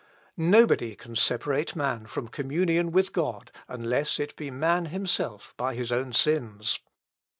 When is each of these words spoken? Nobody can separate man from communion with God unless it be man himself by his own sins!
Nobody 0.35 0.95
can 0.95 1.15
separate 1.15 1.75
man 1.75 2.07
from 2.07 2.27
communion 2.27 2.91
with 2.91 3.13
God 3.13 3.51
unless 3.67 4.19
it 4.19 4.35
be 4.35 4.49
man 4.49 4.85
himself 4.85 5.53
by 5.57 5.75
his 5.75 5.91
own 5.91 6.11
sins! 6.11 6.79